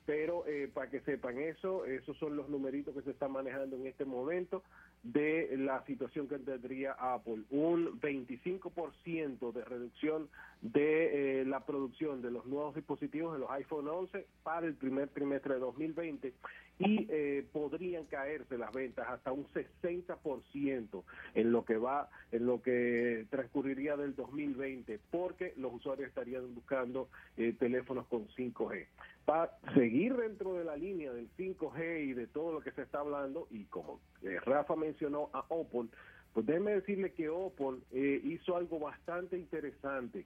Pero 0.05 0.45
eh, 0.47 0.69
para 0.73 0.89
que 0.89 0.99
sepan 1.01 1.39
eso, 1.39 1.85
esos 1.85 2.17
son 2.17 2.35
los 2.35 2.49
numeritos 2.49 2.93
que 2.93 3.01
se 3.01 3.11
están 3.11 3.31
manejando 3.31 3.75
en 3.77 3.87
este 3.87 4.05
momento 4.05 4.63
de 5.03 5.55
la 5.57 5.83
situación 5.85 6.27
que 6.27 6.39
tendría 6.39 6.93
Apple. 6.93 7.43
Un 7.51 7.99
25% 7.99 9.51
de 9.51 9.65
reducción 9.65 10.29
de 10.61 11.41
eh, 11.41 11.45
la 11.45 11.65
producción 11.65 12.21
de 12.21 12.31
los 12.31 12.45
nuevos 12.45 12.73
dispositivos 12.75 13.33
de 13.33 13.39
los 13.39 13.49
iPhone 13.51 13.87
11 13.87 14.25
para 14.43 14.65
el 14.65 14.75
primer 14.75 15.09
trimestre 15.09 15.55
de 15.55 15.59
2020 15.59 16.33
y 16.79 17.05
eh, 17.09 17.45
podrían 17.51 18.05
caerse 18.05 18.57
las 18.57 18.71
ventas 18.71 19.07
hasta 19.07 19.31
un 19.31 19.45
60% 19.47 21.03
en 21.35 21.51
lo 21.51 21.65
que 21.65 21.77
va 21.77 22.09
en 22.31 22.45
lo 22.45 22.61
que 22.61 23.27
transcurriría 23.29 23.95
del 23.95 24.15
2020 24.15 24.99
porque 25.11 25.53
los 25.57 25.73
usuarios 25.73 26.07
estarían 26.07 26.55
buscando 26.55 27.09
eh, 27.37 27.53
teléfonos 27.59 28.07
con 28.07 28.27
5G 28.29 28.87
para 29.25 29.57
seguir 29.73 30.15
dentro 30.15 30.55
de 30.55 30.65
la 30.65 30.75
línea 30.75 31.13
del 31.13 31.29
5G 31.37 32.05
y 32.09 32.13
de 32.13 32.27
todo 32.27 32.51
lo 32.51 32.61
que 32.61 32.71
se 32.71 32.81
está 32.81 32.99
hablando 32.99 33.47
y 33.49 33.65
como 33.65 33.99
eh, 34.21 34.39
Rafa 34.45 34.75
mencionó 34.75 35.29
a 35.33 35.45
Opel 35.49 35.89
pues 36.33 36.45
déjeme 36.45 36.71
decirle 36.71 37.13
que 37.13 37.29
Opel 37.29 37.83
eh, 37.91 38.19
hizo 38.23 38.57
algo 38.57 38.79
bastante 38.79 39.37
interesante 39.37 40.25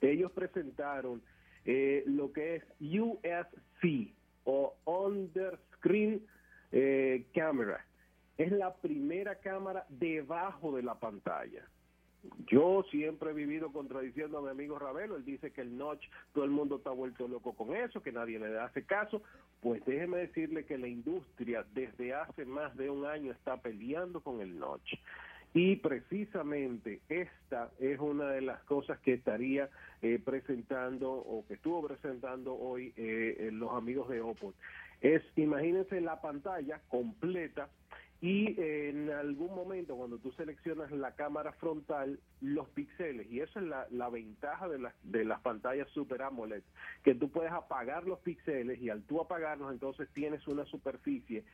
ellos 0.00 0.32
presentaron 0.32 1.22
eh, 1.64 2.02
lo 2.06 2.32
que 2.32 2.56
es 2.56 2.64
USC 2.80 4.12
o 4.44 4.74
Under 4.84 5.58
Screen 5.76 6.26
eh, 6.72 7.26
Camera. 7.34 7.84
Es 8.38 8.50
la 8.50 8.74
primera 8.74 9.36
cámara 9.36 9.86
debajo 9.88 10.74
de 10.74 10.82
la 10.82 10.98
pantalla. 10.98 11.64
Yo 12.46 12.84
siempre 12.90 13.30
he 13.30 13.34
vivido 13.34 13.72
contradiciendo 13.72 14.38
a 14.38 14.42
mi 14.42 14.50
amigo 14.50 14.78
Ravelo. 14.78 15.16
Él 15.16 15.24
dice 15.24 15.50
que 15.50 15.62
el 15.62 15.76
notch, 15.76 16.04
todo 16.32 16.44
el 16.44 16.50
mundo 16.50 16.76
está 16.76 16.90
vuelto 16.90 17.26
loco 17.26 17.52
con 17.54 17.74
eso, 17.74 18.02
que 18.02 18.12
nadie 18.12 18.38
le 18.38 18.58
hace 18.58 18.84
caso. 18.84 19.22
Pues 19.60 19.84
déjeme 19.84 20.18
decirle 20.18 20.64
que 20.64 20.78
la 20.78 20.88
industria 20.88 21.64
desde 21.74 22.14
hace 22.14 22.44
más 22.44 22.76
de 22.76 22.90
un 22.90 23.06
año 23.06 23.32
está 23.32 23.60
peleando 23.60 24.20
con 24.20 24.40
el 24.40 24.58
notch. 24.58 24.94
Y 25.54 25.76
precisamente 25.76 27.00
esta 27.08 27.70
es 27.78 27.98
una 28.00 28.30
de 28.30 28.40
las 28.40 28.62
cosas 28.64 28.98
que 29.00 29.14
estaría 29.14 29.68
eh, 30.00 30.18
presentando 30.24 31.12
o 31.12 31.44
que 31.46 31.54
estuvo 31.54 31.86
presentando 31.86 32.54
hoy 32.54 32.94
eh, 32.96 33.36
eh, 33.38 33.50
los 33.52 33.70
amigos 33.72 34.08
de 34.08 34.22
Oppo. 34.22 34.54
Es, 35.02 35.22
imagínense 35.36 36.00
la 36.00 36.20
pantalla 36.20 36.80
completa 36.88 37.68
y 38.22 38.54
en 38.58 39.10
algún 39.10 39.54
momento 39.54 39.96
cuando 39.96 40.16
tú 40.16 40.32
seleccionas 40.32 40.90
la 40.92 41.14
cámara 41.14 41.52
frontal, 41.52 42.18
los 42.40 42.68
píxeles, 42.70 43.30
y 43.30 43.40
eso 43.40 43.58
es 43.58 43.66
la, 43.66 43.86
la 43.90 44.08
ventaja 44.08 44.68
de, 44.68 44.78
las 44.78 44.94
de 45.02 45.26
las 45.26 45.40
pantallas 45.40 45.88
Super 45.90 46.22
AMOLED, 46.22 46.62
que 47.02 47.14
tú 47.14 47.30
puedes 47.30 47.52
apagar 47.52 48.04
los 48.04 48.20
píxeles 48.20 48.80
y 48.80 48.88
al 48.88 49.02
tú 49.02 49.20
apagarlos 49.20 49.72
entonces 49.72 50.08
tienes 50.14 50.46
una 50.48 50.64
superficie 50.64 51.44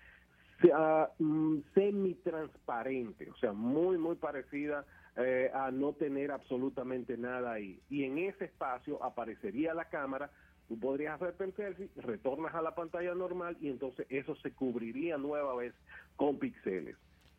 sea, 0.61 1.11
mm, 1.19 1.59
semi-transparente, 1.75 3.31
o 3.31 3.37
sea, 3.37 3.53
muy, 3.53 3.99
muy 3.99 4.17
parecida 4.17 4.85
eh, 5.17 5.51
a 5.53 5.71
no 5.71 5.93
tener 5.93 6.31
absolutamente 6.31 7.17
nada 7.17 7.53
ahí. 7.53 7.81
Y 7.89 8.05
en 8.05 8.19
ese 8.19 8.47
espacio 8.47 9.03
aparecería 9.03 9.75
la 9.75 9.87
cámara, 9.87 10.31
tú 10.69 10.79
podrías 10.79 11.15
hacerte 11.15 11.45
el 11.45 11.57
selfie, 11.57 11.89
retornas 11.97 12.55
a 12.55 12.63
la 12.63 12.75
pantalla 12.75 13.15
normal 13.15 13.57
y 13.61 13.69
entonces 13.69 14.07
eso 14.11 14.37
se 14.37 14.53
cubriría 14.53 15.17
nueva 15.17 15.57
vez 15.57 15.75
con 16.17 16.39
píxeles. 16.39 16.97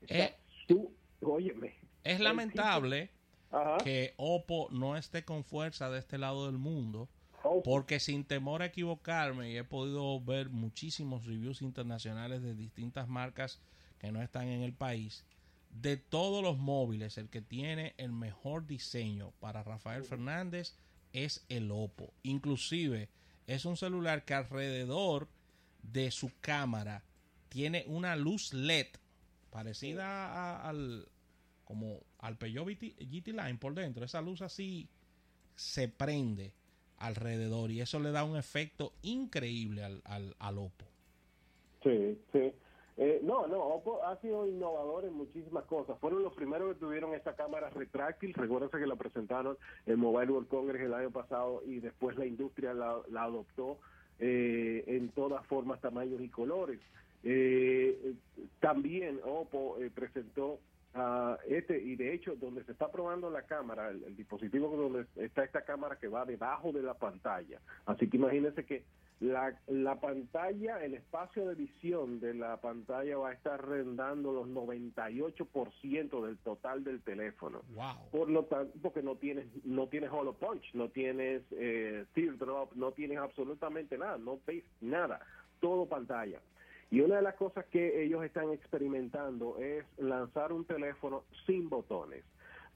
Eh, 0.08 0.36
Tú, 0.68 0.92
óyeme. 1.22 1.76
Es 2.04 2.20
lamentable 2.20 3.12
Ajá. 3.52 3.78
que 3.84 4.14
Oppo 4.18 4.68
no 4.72 4.98
esté 4.98 5.24
con 5.24 5.44
fuerza 5.44 5.90
de 5.90 6.00
este 6.00 6.18
lado 6.18 6.48
del 6.48 6.58
mundo, 6.58 7.10
porque 7.64 8.00
sin 8.00 8.26
temor 8.26 8.62
a 8.62 8.66
equivocarme, 8.66 9.52
y 9.52 9.58
he 9.58 9.64
podido 9.64 10.20
ver 10.22 10.50
muchísimos 10.50 11.26
reviews 11.26 11.62
internacionales 11.62 12.42
de 12.42 12.54
distintas 12.54 13.08
marcas 13.08 13.62
que 14.00 14.12
no 14.12 14.22
están 14.22 14.48
en 14.48 14.62
el 14.62 14.74
país, 14.74 15.26
de 15.70 15.98
todos 15.98 16.44
los 16.44 16.58
móviles, 16.58 17.18
el 17.18 17.30
que 17.30 17.42
tiene 17.42 17.94
el 17.98 18.12
mejor 18.12 18.66
diseño 18.66 19.32
para 19.40 19.64
Rafael 19.64 20.04
Fernández 20.04 20.78
es 21.14 21.46
el 21.50 21.72
Oppo. 21.72 22.14
Inclusive 22.24 23.10
es 23.50 23.66
un 23.66 23.78
celular 23.78 24.26
que 24.26 24.36
alrededor 24.36 25.28
de 25.82 26.12
su 26.12 26.32
cámara 26.40 27.04
tiene 27.50 27.84
una 27.88 28.16
luz 28.16 28.54
LED 28.54 28.88
parecida 29.50 30.28
a- 30.28 30.70
al 30.70 31.08
como 31.66 32.00
al 32.20 32.38
Peugeot 32.38 32.68
GT, 32.68 33.32
Line 33.34 33.56
por 33.60 33.74
dentro. 33.74 34.06
Esa 34.06 34.22
luz 34.22 34.42
así 34.42 34.88
se 35.56 35.88
prende 35.88 36.54
alrededor 36.98 37.72
y 37.72 37.82
eso 37.82 38.00
le 38.00 38.12
da 38.12 38.24
un 38.24 38.38
efecto 38.38 38.94
increíble 39.02 39.84
al, 39.84 40.02
al, 40.06 40.36
al 40.40 40.58
Oppo. 40.58 40.86
Sí, 41.84 42.18
sí. 42.32 42.52
Eh, 43.02 43.22
no, 43.24 43.48
no, 43.48 43.60
Oppo 43.60 44.04
ha 44.04 44.18
sido 44.18 44.46
innovador 44.46 45.06
en 45.06 45.14
muchísimas 45.14 45.64
cosas. 45.64 45.98
Fueron 46.00 46.22
los 46.22 46.34
primeros 46.34 46.74
que 46.74 46.82
tuvieron 46.82 47.14
esta 47.14 47.34
cámara 47.34 47.70
retráctil. 47.70 48.34
Recuérdense 48.34 48.78
que 48.78 48.86
la 48.86 48.98
presentaron 48.98 49.58
en 49.86 50.00
Mobile 50.00 50.34
World 50.34 50.50
Congress 50.50 50.82
el 50.82 50.94
año 50.94 51.10
pasado 51.10 51.64
y 51.66 51.80
después 51.80 52.18
la 52.18 52.26
industria 52.26 52.74
la, 52.74 53.02
adoptó 53.22 53.78
eh, 54.20 54.84
en 54.86 55.08
todas 55.10 55.46
formas, 55.46 55.80
tamaños 55.80 56.20
y 56.20 56.28
colores. 56.28 56.82
Eh, 57.24 58.16
también 58.60 59.22
Oppo 59.24 59.78
eh, 59.80 59.90
presentó 59.96 60.60
a 60.94 61.38
este 61.48 61.82
y 61.82 61.96
de 61.96 62.14
hecho 62.14 62.36
donde 62.36 62.66
se 62.66 62.74
está 62.74 62.92
probando 62.92 63.30
la 63.30 63.44
cámara, 63.44 63.92
el, 63.92 64.04
el 64.04 64.18
dispositivo 64.18 64.76
donde 64.76 65.06
está 65.24 65.46
esta 65.46 65.62
cámara 65.62 65.96
que 65.96 66.10
va 66.10 66.26
debajo 66.26 66.74
de 66.74 66.82
la 66.82 66.96
pantalla. 66.96 67.62
Así 67.86 68.10
que 68.10 68.18
imagínense 68.18 68.66
que 68.66 68.84
la, 69.20 69.54
la 69.68 70.00
pantalla, 70.00 70.84
el 70.84 70.94
espacio 70.94 71.46
de 71.46 71.56
visión 71.56 72.22
de 72.22 72.34
la 72.34 72.58
pantalla 72.62 73.18
va 73.18 73.30
a 73.30 73.34
estar 73.34 73.68
rendando 73.68 74.32
los 74.32 74.48
98% 74.48 76.26
del 76.26 76.38
total 76.38 76.84
del 76.86 77.02
teléfono. 77.02 77.62
Wow. 77.74 78.10
Por 78.12 78.30
lo 78.30 78.46
tanto, 78.46 78.74
porque 78.82 79.04
no 79.04 79.16
tienes 79.18 79.46
no 79.66 79.88
tienes 79.88 80.10
hollow 80.10 80.36
punch, 80.36 80.74
no 80.74 80.90
tienes 80.90 81.44
eh, 81.52 82.06
teardrop, 82.14 82.74
no 82.76 82.94
tienes 82.94 83.18
absolutamente 83.18 83.98
nada, 83.98 84.18
no 84.18 84.40
ves 84.48 84.64
nada, 84.80 85.20
todo 85.60 85.86
pantalla. 85.86 86.40
Y 86.92 87.02
una 87.02 87.18
de 87.18 87.22
las 87.22 87.36
cosas 87.36 87.66
que 87.66 88.04
ellos 88.04 88.24
están 88.24 88.52
experimentando 88.52 89.58
es 89.60 89.86
lanzar 89.98 90.54
un 90.54 90.66
teléfono 90.66 91.24
sin 91.46 91.70
botones. 91.70 92.24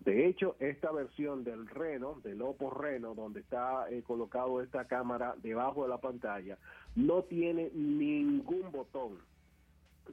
De 0.05 0.27
hecho, 0.27 0.57
esta 0.59 0.91
versión 0.91 1.43
del 1.45 1.67
Reno, 1.67 2.19
del 2.23 2.41
Oppo 2.41 2.69
Reno, 2.69 3.15
donde 3.15 3.39
está 3.39 3.89
eh, 3.89 4.03
colocado 4.03 4.61
esta 4.61 4.85
cámara 4.85 5.35
debajo 5.41 5.83
de 5.83 5.89
la 5.89 5.99
pantalla, 5.99 6.57
no 6.95 7.23
tiene 7.23 7.71
ningún 7.73 8.69
botón, 8.71 9.19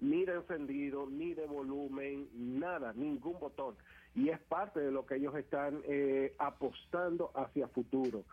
ni 0.00 0.24
de 0.24 0.34
encendido, 0.34 1.06
ni 1.10 1.34
de 1.34 1.46
volumen, 1.46 2.28
nada, 2.34 2.92
ningún 2.92 3.40
botón. 3.40 3.74
Y 4.14 4.28
es 4.28 4.38
parte 4.38 4.78
de 4.80 4.92
lo 4.92 5.06
que 5.06 5.16
ellos 5.16 5.34
están 5.34 5.80
eh, 5.88 6.34
apostando 6.38 7.32
hacia 7.34 7.66
futuro. 7.68 8.24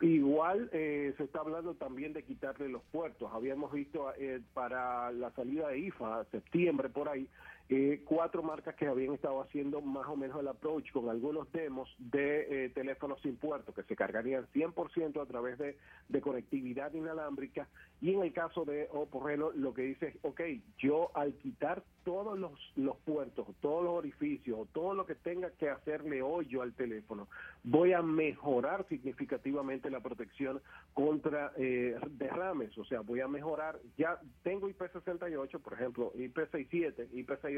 Igual 0.00 0.68
eh, 0.72 1.14
se 1.16 1.24
está 1.24 1.40
hablando 1.40 1.74
también 1.74 2.12
de 2.12 2.22
quitarle 2.22 2.68
los 2.68 2.82
puertos. 2.84 3.30
Habíamos 3.32 3.72
visto 3.72 4.12
eh, 4.18 4.42
para 4.52 5.10
la 5.12 5.30
salida 5.30 5.68
de 5.68 5.78
IFA, 5.78 6.26
septiembre 6.30 6.90
por 6.90 7.08
ahí, 7.08 7.26
eh, 7.68 8.02
cuatro 8.04 8.42
marcas 8.42 8.76
que 8.76 8.86
habían 8.86 9.14
estado 9.14 9.40
haciendo 9.40 9.80
más 9.80 10.06
o 10.06 10.16
menos 10.16 10.38
el 10.38 10.46
approach 10.46 10.92
con 10.92 11.08
algunos 11.08 11.50
demos 11.50 11.92
de 11.98 12.66
eh, 12.66 12.68
teléfonos 12.70 13.20
sin 13.22 13.36
puertos 13.36 13.74
que 13.74 13.82
se 13.82 13.96
cargarían 13.96 14.46
100% 14.54 15.20
a 15.20 15.26
través 15.26 15.58
de, 15.58 15.76
de 16.08 16.20
conectividad 16.20 16.92
inalámbrica. 16.94 17.68
Y 18.00 18.14
en 18.14 18.22
el 18.22 18.32
caso 18.32 18.64
de 18.64 18.88
Oppo 18.92 19.26
Reno, 19.26 19.50
lo 19.52 19.74
que 19.74 19.82
dice 19.82 20.08
es, 20.08 20.16
ok, 20.22 20.40
yo 20.78 21.10
al 21.14 21.34
quitar 21.34 21.82
todos 22.04 22.38
los, 22.38 22.52
los 22.76 22.96
puertos, 22.98 23.48
todos 23.60 23.82
los 23.82 23.94
orificios, 23.94 24.68
todo 24.72 24.94
lo 24.94 25.06
que 25.06 25.16
tenga 25.16 25.50
que 25.50 25.68
hacerle 25.68 26.22
hoyo 26.22 26.62
al 26.62 26.72
teléfono, 26.72 27.26
voy 27.64 27.94
a 27.94 28.02
mejorar 28.02 28.86
significativamente 28.88 29.90
la 29.90 29.98
protección 29.98 30.62
contra 30.94 31.52
eh, 31.56 31.96
derrames, 32.10 32.78
o 32.78 32.84
sea, 32.84 33.00
voy 33.00 33.20
a 33.22 33.28
mejorar, 33.28 33.80
ya 33.98 34.20
tengo 34.44 34.68
IP68, 34.68 35.60
por 35.60 35.72
ejemplo, 35.72 36.12
IP67, 36.14 37.08
IP68, 37.10 37.55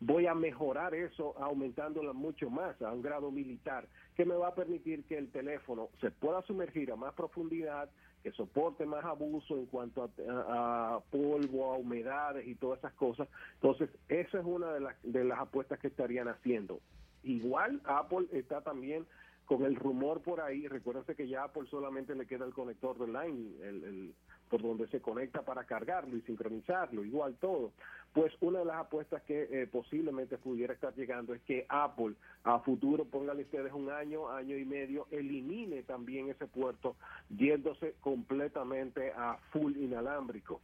voy 0.00 0.26
a 0.26 0.34
mejorar 0.34 0.94
eso 0.94 1.34
aumentándola 1.38 2.12
mucho 2.12 2.50
más 2.50 2.80
a 2.82 2.92
un 2.92 3.02
grado 3.02 3.30
militar, 3.30 3.86
que 4.16 4.24
me 4.24 4.34
va 4.34 4.48
a 4.48 4.54
permitir 4.54 5.04
que 5.04 5.16
el 5.16 5.30
teléfono 5.30 5.88
se 6.00 6.10
pueda 6.10 6.42
sumergir 6.42 6.92
a 6.92 6.96
más 6.96 7.14
profundidad, 7.14 7.88
que 8.22 8.32
soporte 8.32 8.84
más 8.84 9.04
abuso 9.04 9.56
en 9.56 9.66
cuanto 9.66 10.10
a, 10.28 11.00
polvo, 11.10 11.72
a 11.72 11.76
humedades 11.76 12.46
y 12.46 12.56
todas 12.56 12.78
esas 12.80 12.92
cosas. 12.94 13.28
Entonces, 13.54 13.88
esa 14.08 14.40
es 14.40 14.44
una 14.44 14.72
de 14.72 14.80
las, 14.80 14.96
de 15.02 15.24
las 15.24 15.38
apuestas 15.38 15.78
que 15.78 15.88
estarían 15.88 16.28
haciendo. 16.28 16.80
Igual 17.22 17.80
Apple 17.84 18.26
está 18.32 18.62
también 18.62 19.06
con 19.46 19.62
el 19.64 19.76
rumor 19.76 20.22
por 20.22 20.40
ahí, 20.40 20.66
recuérdense 20.66 21.14
que 21.14 21.28
ya 21.28 21.44
Apple 21.44 21.68
solamente 21.70 22.14
le 22.16 22.26
queda 22.26 22.44
el 22.44 22.52
conector 22.52 22.98
de 22.98 23.06
line, 23.06 23.54
el, 23.62 24.14
por 24.50 24.60
donde 24.60 24.88
se 24.88 25.00
conecta 25.00 25.42
para 25.42 25.64
cargarlo 25.64 26.16
y 26.16 26.22
sincronizarlo, 26.22 27.04
igual 27.04 27.36
todo. 27.40 27.72
Pues 28.16 28.32
una 28.40 28.60
de 28.60 28.64
las 28.64 28.78
apuestas 28.78 29.22
que 29.24 29.42
eh, 29.42 29.66
posiblemente 29.66 30.38
pudiera 30.38 30.72
estar 30.72 30.94
llegando 30.94 31.34
es 31.34 31.42
que 31.42 31.66
Apple 31.68 32.14
a 32.44 32.60
futuro, 32.60 33.04
póngale 33.04 33.42
ustedes 33.42 33.74
un 33.74 33.90
año, 33.90 34.30
año 34.30 34.56
y 34.56 34.64
medio, 34.64 35.06
elimine 35.10 35.82
también 35.82 36.30
ese 36.30 36.46
puerto 36.46 36.96
yéndose 37.28 37.94
completamente 38.00 39.12
a 39.14 39.36
full 39.52 39.76
inalámbrico. 39.76 40.62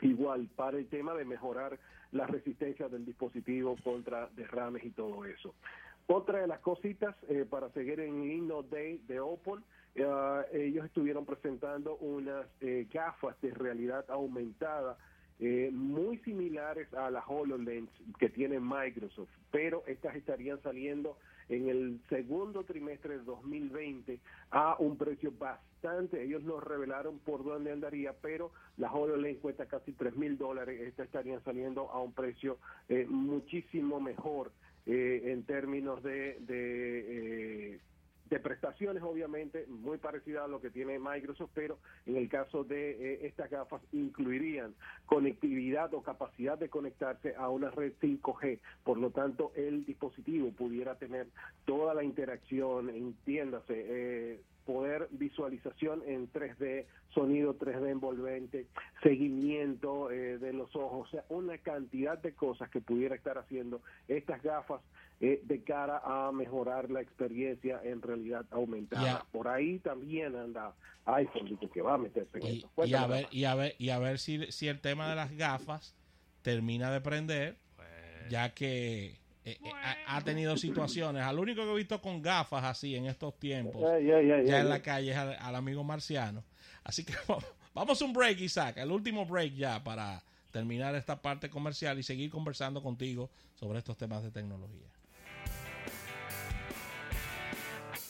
Igual, 0.00 0.48
para 0.56 0.78
el 0.78 0.86
tema 0.86 1.12
de 1.12 1.26
mejorar 1.26 1.78
la 2.10 2.26
resistencia 2.26 2.88
del 2.88 3.04
dispositivo 3.04 3.76
contra 3.84 4.28
derrames 4.28 4.82
y 4.82 4.92
todo 4.92 5.26
eso. 5.26 5.54
Otra 6.06 6.40
de 6.40 6.46
las 6.46 6.60
cositas, 6.60 7.14
eh, 7.28 7.44
para 7.44 7.68
seguir 7.72 8.00
en 8.00 8.24
Inno 8.24 8.62
Day 8.62 8.96
de 9.06 9.20
Opel, 9.20 9.60
eh, 9.94 10.06
ellos 10.54 10.86
estuvieron 10.86 11.26
presentando 11.26 11.96
unas 11.96 12.46
gafas 12.90 13.38
de 13.42 13.50
realidad 13.50 14.06
aumentada 14.08 14.96
muy 15.72 16.18
similares 16.18 16.92
a 16.94 17.10
las 17.10 17.24
HoloLens 17.26 17.90
que 18.18 18.28
tiene 18.28 18.60
Microsoft, 18.60 19.30
pero 19.50 19.82
estas 19.86 20.14
estarían 20.14 20.62
saliendo 20.62 21.16
en 21.48 21.68
el 21.68 22.00
segundo 22.08 22.64
trimestre 22.64 23.18
de 23.18 23.24
2020 23.24 24.20
a 24.52 24.76
un 24.78 24.96
precio 24.96 25.32
bastante, 25.36 26.22
ellos 26.22 26.42
nos 26.44 26.62
revelaron 26.62 27.18
por 27.18 27.44
dónde 27.44 27.72
andaría, 27.72 28.12
pero 28.12 28.52
la 28.76 28.92
HoloLens 28.92 29.40
cuesta 29.40 29.66
casi 29.66 29.92
3 29.92 30.16
mil 30.16 30.38
dólares, 30.38 30.80
estas 30.80 31.06
estarían 31.06 31.42
saliendo 31.42 31.90
a 31.90 32.00
un 32.00 32.12
precio 32.12 32.58
muchísimo 33.08 34.00
mejor 34.00 34.52
eh, 34.84 35.32
en 35.32 35.44
términos 35.44 36.02
de, 36.02 36.40
de, 36.40 37.74
eh, 37.74 37.80
de, 38.32 38.40
prestaciones, 38.40 39.02
obviamente, 39.02 39.66
muy 39.68 39.98
parecida 39.98 40.44
a 40.44 40.48
lo 40.48 40.60
que 40.60 40.70
tiene 40.70 40.98
Microsoft, 40.98 41.50
pero 41.54 41.78
en 42.06 42.16
el 42.16 42.28
caso 42.28 42.64
de 42.64 42.90
eh, 42.92 43.26
estas 43.26 43.50
gafas 43.50 43.82
incluirían 43.92 44.74
conectividad 45.06 45.92
o 45.94 46.02
capacidad 46.02 46.56
de 46.58 46.68
conectarse 46.70 47.34
a 47.36 47.48
una 47.50 47.70
red 47.70 47.92
5G. 48.00 48.58
Por 48.84 48.98
lo 48.98 49.10
tanto, 49.10 49.52
el 49.54 49.84
dispositivo 49.84 50.50
pudiera 50.52 50.94
tener 50.94 51.26
toda 51.66 51.92
la 51.94 52.04
interacción, 52.04 52.88
entiéndase, 52.88 53.74
eh, 53.76 54.40
poder 54.64 55.08
visualización 55.10 56.02
en 56.06 56.30
3D, 56.32 56.86
sonido 57.14 57.58
3D 57.58 57.90
envolvente, 57.90 58.66
seguimiento 59.02 60.10
eh, 60.10 60.38
de 60.38 60.52
los 60.52 60.74
ojos, 60.76 61.08
o 61.08 61.10
sea, 61.10 61.24
una 61.28 61.58
cantidad 61.58 62.18
de 62.18 62.32
cosas 62.32 62.70
que 62.70 62.80
pudiera 62.80 63.14
estar 63.14 63.38
haciendo 63.38 63.80
estas 64.08 64.42
gafas 64.42 64.80
eh, 65.20 65.40
de 65.44 65.62
cara 65.62 66.02
a 66.04 66.32
mejorar 66.32 66.90
la 66.90 67.00
experiencia 67.00 67.80
en 67.84 68.02
realidad 68.02 68.44
aumentada. 68.50 69.24
Por 69.30 69.48
ahí 69.48 69.78
también 69.78 70.34
anda 70.34 70.74
iPhone 71.04 71.58
que 71.72 71.82
va 71.82 71.94
a 71.94 71.98
meterse 71.98 72.38
en 72.38 72.46
y, 72.46 72.64
Y 72.84 72.94
a, 72.94 73.06
ver, 73.06 73.28
y 73.30 73.44
a 73.44 73.54
ver, 73.54 73.74
y 73.78 73.90
a 73.90 73.98
ver 73.98 74.18
si, 74.18 74.50
si 74.50 74.68
el 74.68 74.80
tema 74.80 75.08
de 75.08 75.16
las 75.16 75.36
gafas 75.36 75.94
termina 76.42 76.90
de 76.90 77.00
prender, 77.00 77.56
pues 77.76 77.88
ya 78.30 78.52
que 78.52 79.21
eh, 79.44 79.58
eh, 79.62 79.70
ha, 80.06 80.20
tenido 80.22 80.56
situaciones. 80.56 81.22
Al 81.22 81.38
único 81.38 81.62
que 81.62 81.72
he 81.72 81.76
visto 81.76 82.00
con 82.00 82.22
gafas 82.22 82.64
así 82.64 82.94
en 82.94 83.06
estos 83.06 83.38
tiempos, 83.38 83.82
ya 84.02 84.60
en 84.60 84.68
la 84.68 84.80
calle, 84.80 85.10
es 85.10 85.16
al, 85.16 85.56
amigo 85.56 85.82
marciano. 85.82 86.44
Así 86.84 87.04
que 87.04 87.14
vamos 87.74 88.00
a 88.00 88.04
un 88.04 88.12
break, 88.12 88.40
Isaac, 88.40 88.76
el 88.78 88.90
último 88.90 89.26
break 89.26 89.54
ya 89.54 89.82
para 89.82 90.22
terminar 90.52 90.94
esta 90.94 91.20
parte 91.20 91.50
comercial 91.50 91.98
y 91.98 92.02
seguir 92.02 92.30
conversando 92.30 92.82
contigo 92.82 93.30
sobre 93.54 93.78
estos 93.78 93.96
temas 93.96 94.22
de 94.22 94.30
tecnología. 94.30 94.88